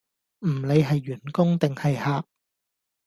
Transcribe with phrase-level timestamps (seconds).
[0.39, 2.27] 唔理係員工定係客